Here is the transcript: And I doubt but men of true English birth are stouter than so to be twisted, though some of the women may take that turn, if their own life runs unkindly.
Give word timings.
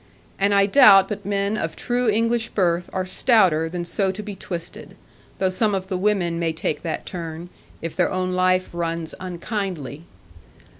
And 0.39 0.51
I 0.51 0.65
doubt 0.65 1.09
but 1.09 1.27
men 1.27 1.57
of 1.57 1.75
true 1.75 2.09
English 2.09 2.49
birth 2.55 2.89
are 2.91 3.05
stouter 3.05 3.69
than 3.69 3.85
so 3.85 4.11
to 4.11 4.23
be 4.23 4.35
twisted, 4.35 4.95
though 5.37 5.51
some 5.51 5.75
of 5.75 5.89
the 5.89 5.95
women 5.97 6.39
may 6.39 6.53
take 6.53 6.81
that 6.81 7.05
turn, 7.05 7.49
if 7.83 7.95
their 7.95 8.09
own 8.09 8.33
life 8.33 8.71
runs 8.73 9.13
unkindly. 9.19 10.05